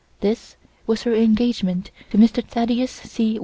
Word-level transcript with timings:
This 0.21 0.55
was 0.87 1.03
her 1.03 1.13
engagement 1.13 1.91
to 2.09 2.17
Mr. 2.17 2.43
Thaddeus 2.43 2.89
C. 2.91 3.39